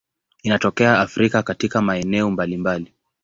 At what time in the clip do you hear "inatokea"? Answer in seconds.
0.43-0.99